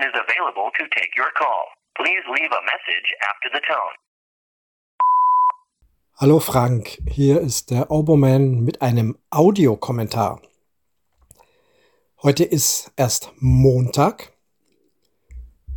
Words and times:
one 0.00 0.08
is 0.08 0.14
available 0.14 0.70
to 0.78 0.84
take 0.96 1.12
your 1.16 1.30
call. 1.34 1.62
Please 1.96 2.22
leave 2.28 2.50
a 2.52 2.62
message 2.72 3.08
after 3.30 3.48
the 3.52 3.60
tone. 3.60 3.94
Hallo 6.16 6.38
Frank, 6.38 6.98
hier 7.08 7.40
ist 7.40 7.70
der 7.70 7.90
Oberman 7.90 8.60
mit 8.60 8.82
einem 8.82 9.16
Audiokommentar. 9.30 10.42
Heute 12.22 12.44
ist 12.44 12.92
erst 12.96 13.32
Montag. 13.38 14.32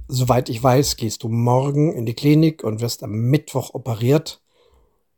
Soweit 0.08 0.50
ich 0.50 0.62
weiß, 0.62 0.98
gehst 0.98 1.24
du 1.24 1.30
morgen 1.30 1.94
in 1.94 2.06
die 2.06 2.14
Klinik 2.14 2.64
und 2.64 2.82
wirst 2.82 3.04
am 3.04 3.12
Mittwoch 3.12 3.74
operiert. 3.74 4.42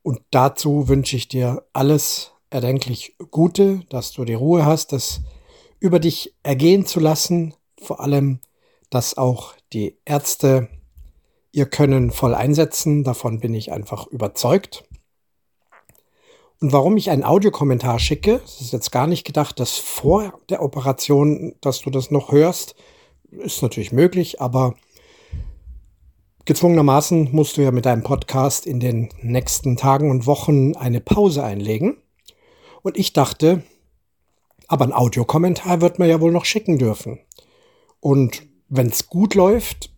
Und 0.04 0.22
dazu 0.30 0.88
wünsche 0.88 1.16
ich 1.16 1.27
dir 1.27 1.66
alles 1.74 2.34
erdenklich 2.52 3.16
Gute, 3.32 3.82
dass 3.90 4.12
du 4.12 4.26
die 4.26 4.35
Ruhe 4.35 4.66
hast, 4.66 4.91
das 4.91 5.22
über 5.80 5.99
dich 5.99 6.35
ergehen 6.44 6.85
zu 6.85 6.99
lassen. 6.99 7.55
Vor 7.82 7.99
allem, 7.99 8.40
dass 8.89 9.17
auch 9.17 9.53
die 9.73 9.98
Ärzte 10.05 10.70
ihr 11.52 11.66
Können 11.66 12.12
voll 12.12 12.35
einsetzen. 12.35 13.03
Davon 13.03 13.39
bin 13.39 13.53
ich 13.53 13.71
einfach 13.71 14.07
überzeugt. 14.07 14.84
Und 16.62 16.73
warum 16.73 16.98
ich 16.98 17.09
einen 17.09 17.23
Audiokommentar 17.23 17.99
schicke, 17.99 18.41
es 18.43 18.62
ist 18.62 18.73
jetzt 18.73 18.91
gar 18.91 19.07
nicht 19.07 19.26
gedacht, 19.26 19.59
dass 19.59 19.77
vor 19.77 20.40
der 20.49 20.62
Operation, 20.62 21.55
dass 21.62 21.81
du 21.81 21.90
das 21.90 22.12
noch 22.12 22.31
hörst, 22.31 22.76
ist 23.29 23.62
natürlich 23.62 23.91
möglich, 23.91 24.41
aber 24.41 24.76
gezwungenermaßen 26.45 27.29
musst 27.32 27.57
du 27.57 27.62
ja 27.62 27.71
mit 27.71 27.85
deinem 27.85 28.04
Podcast 28.04 28.65
in 28.65 28.79
den 28.79 29.10
nächsten 29.21 29.77
Tagen 29.77 30.10
und 30.10 30.27
Wochen 30.27 30.76
eine 30.76 31.01
Pause 31.01 31.43
einlegen. 31.43 31.98
Und 32.82 32.98
ich 32.98 33.13
dachte, 33.13 33.63
aber 34.67 34.85
ein 34.85 34.93
Audiokommentar 34.93 35.82
wird 35.82 35.99
man 35.99 36.10
ja 36.10 36.21
wohl 36.21 36.32
noch 36.32 36.45
schicken 36.45 36.77
dürfen. 36.77 37.20
Und 37.99 38.43
wenn 38.68 38.88
es 38.88 39.08
gut 39.08 39.35
läuft, 39.35 39.91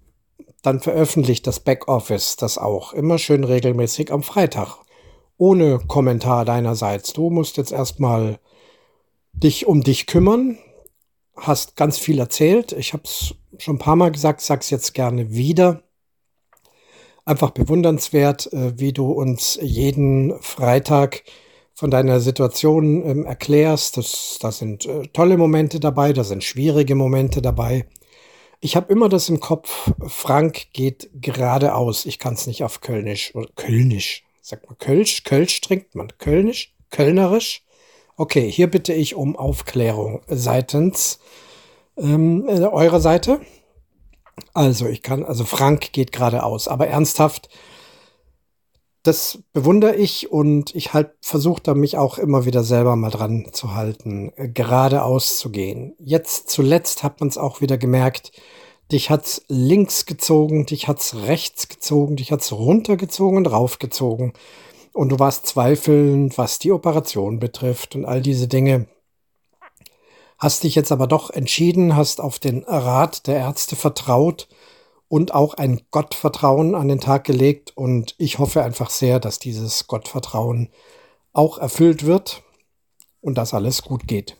dann 0.62 0.80
veröffentlicht 0.80 1.48
das 1.48 1.60
Backoffice 1.60 2.36
das 2.36 2.58
auch 2.58 2.94
immer 2.94 3.18
schön 3.18 3.44
regelmäßig 3.44 4.12
am 4.12 4.24
Freitag 4.24 4.80
ohne 5.38 5.80
Kommentar 5.80 6.46
deinerseits. 6.46 7.14
Du 7.14 7.30
musst 7.30 7.58
jetzt 7.58 7.72
erstmal 7.72 8.40
dich 9.34 9.68
um 9.68 9.84
dich 9.84 10.08
kümmern. 10.08 10.58
Hast 11.36 11.76
ganz 11.76 12.00
viel 12.00 12.20
erzählt. 12.20 12.72
Ich 12.72 12.94
habe 12.94 13.04
es 13.06 13.36
schon 13.60 13.76
ein 13.76 13.80
paar 13.80 13.96
Mal 13.96 14.12
gesagt, 14.12 14.42
sag's 14.42 14.70
jetzt 14.72 14.94
gerne 14.94 15.32
wieder. 15.32 15.84
Einfach 17.26 17.52
bewundernswert, 17.52 18.52
äh, 18.54 18.80
wie 18.80 18.94
du 18.94 19.12
uns 19.12 19.60
jeden 19.62 20.42
Freitag 20.42 21.24
von 21.74 21.92
deiner 21.92 22.20
Situation 22.20 23.06
ähm, 23.06 23.26
erklärst. 23.26 23.98
Das, 23.98 24.40
da 24.42 24.52
sind 24.52 24.86
äh, 24.88 25.08
tolle 25.10 25.38
Momente 25.38 25.80
dabei, 25.80 26.14
da 26.14 26.24
sind 26.24 26.44
schwierige 26.44 26.96
Momente 26.96 27.42
dabei. 27.42 27.86
Ich 28.60 28.76
habe 28.76 28.92
immer 28.92 29.08
das 29.10 29.30
im 29.30 29.40
Kopf, 29.40 29.92
Frank 30.08 30.74
geht 30.74 31.10
geradeaus. 31.14 32.06
Ich 32.06 32.18
kann 32.20 32.34
es 32.34 32.48
nicht 32.48 32.64
auf 32.64 32.82
Kölnisch 32.82 33.36
oder 33.36 33.48
Kölnisch 33.56 34.24
Sagt 34.48 34.66
man 34.70 34.78
Kölsch? 34.78 35.26
Kölsch 35.26 35.60
trinkt 35.60 35.94
man. 35.94 36.08
Kölnisch? 36.20 36.74
Kölnerisch? 36.90 37.66
Okay, 38.16 38.50
hier 38.50 38.72
bitte 38.72 38.94
ich 38.94 39.14
um 39.14 39.36
Aufklärung 39.36 40.22
seitens 40.28 41.20
ähm, 41.98 42.48
äh, 42.48 42.62
eurer 42.62 43.02
Seite. 43.02 43.42
Also, 44.54 44.88
ich 44.88 45.02
kann, 45.02 45.26
also 45.26 45.44
Frank 45.44 45.92
geht 45.92 46.14
geradeaus, 46.14 46.70
aber 46.70 46.88
ernsthaft, 46.88 47.50
das 49.08 49.40
bewundere 49.54 49.96
ich 49.96 50.32
und 50.32 50.76
ich 50.76 50.94
halt 50.94 51.12
versuche 51.22 51.62
da 51.64 51.74
mich 51.74 51.98
auch 51.98 52.18
immer 52.18 52.46
wieder 52.46 52.64
selber 52.64 52.96
mal 52.96 53.10
dran 53.10 53.48
zu 53.52 53.74
halten, 53.74 54.32
äh, 54.36 54.50
geradeaus 54.50 55.40
zu 55.40 55.50
gehen. 55.52 55.96
Jetzt 56.00 56.50
zuletzt 56.50 57.04
hat 57.04 57.20
man 57.20 57.30
es 57.30 57.38
auch 57.38 57.62
wieder 57.62 57.78
gemerkt, 57.78 58.32
Dich 58.92 59.10
hat's 59.10 59.44
links 59.50 60.06
gezogen, 60.06 60.66
dich 60.66 60.88
hat's 60.88 61.14
rechts 61.14 61.68
gezogen, 61.68 62.16
dich 62.16 62.32
hat's 62.32 62.54
runtergezogen 62.54 63.38
und 63.38 63.48
raufgezogen. 63.48 64.32
Und 64.94 65.10
du 65.10 65.20
warst 65.20 65.46
zweifelnd, 65.46 66.38
was 66.38 66.58
die 66.60 66.72
Operation 66.72 67.40
betrifft 67.40 67.96
und 67.96 68.06
all 68.06 68.22
diese 68.22 68.48
Dinge. 68.48 68.88
Hast 70.40 70.64
dich 70.64 70.76
jetzt 70.76 70.92
aber 70.94 71.08
doch 71.08 71.32
entschieden, 71.32 71.98
hast 71.98 72.22
auf 72.22 72.40
den 72.40 72.64
Rat 72.64 73.28
der 73.28 73.38
Ärzte 73.38 73.76
vertraut 73.76 74.48
und 75.10 75.34
auch 75.34 75.54
ein 75.54 75.82
Gottvertrauen 75.92 76.76
an 76.76 76.88
den 76.88 77.00
Tag 77.00 77.24
gelegt. 77.24 77.76
Und 77.76 78.16
ich 78.18 78.40
hoffe 78.40 78.64
einfach 78.64 78.90
sehr, 78.90 79.20
dass 79.20 79.40
dieses 79.40 79.88
Gottvertrauen 79.88 80.70
auch 81.34 81.58
erfüllt 81.58 82.06
wird 82.06 82.44
und 83.22 83.38
dass 83.38 83.54
alles 83.54 83.84
gut 83.84 84.08
geht. 84.08 84.38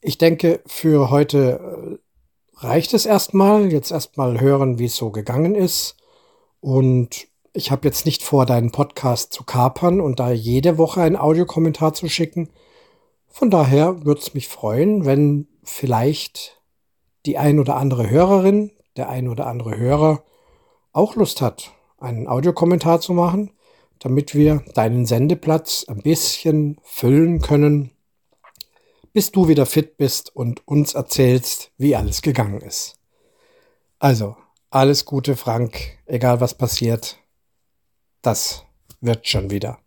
Ich 0.00 0.18
denke, 0.18 0.60
für 0.66 1.10
heute 1.10 2.00
reicht 2.54 2.94
es 2.94 3.06
erstmal. 3.06 3.72
Jetzt 3.72 3.90
erstmal 3.90 4.40
hören, 4.40 4.78
wie 4.78 4.86
es 4.86 4.96
so 4.96 5.10
gegangen 5.10 5.54
ist. 5.54 5.96
Und 6.60 7.28
ich 7.52 7.70
habe 7.70 7.86
jetzt 7.86 8.04
nicht 8.06 8.22
vor, 8.22 8.46
deinen 8.46 8.72
Podcast 8.72 9.32
zu 9.32 9.44
kapern 9.44 10.00
und 10.00 10.20
da 10.20 10.30
jede 10.30 10.78
Woche 10.78 11.02
einen 11.02 11.16
Audiokommentar 11.16 11.94
zu 11.94 12.08
schicken. 12.08 12.50
Von 13.26 13.50
daher 13.50 14.04
würde 14.04 14.20
es 14.20 14.34
mich 14.34 14.48
freuen, 14.48 15.04
wenn 15.04 15.48
vielleicht 15.62 16.60
die 17.26 17.38
ein 17.38 17.58
oder 17.58 17.76
andere 17.76 18.10
Hörerin, 18.10 18.70
der 18.98 19.08
ein 19.08 19.28
oder 19.28 19.46
andere 19.46 19.78
Hörer 19.78 20.22
auch 20.92 21.14
Lust 21.14 21.40
hat, 21.40 21.72
einen 21.98 22.28
Audiokommentar 22.28 23.00
zu 23.00 23.14
machen, 23.14 23.52
damit 23.98 24.34
wir 24.34 24.62
deinen 24.74 25.06
Sendeplatz 25.06 25.84
ein 25.88 26.02
bisschen 26.02 26.78
füllen 26.82 27.40
können 27.40 27.92
bis 29.12 29.32
du 29.32 29.48
wieder 29.48 29.66
fit 29.66 29.96
bist 29.96 30.34
und 30.36 30.66
uns 30.68 30.94
erzählst, 30.94 31.72
wie 31.76 31.96
alles 31.96 32.22
gegangen 32.22 32.60
ist. 32.60 33.00
Also, 33.98 34.36
alles 34.70 35.04
Gute, 35.06 35.36
Frank, 35.36 35.98
egal 36.06 36.40
was 36.40 36.54
passiert, 36.54 37.18
das 38.22 38.64
wird 39.00 39.26
schon 39.26 39.50
wieder. 39.50 39.80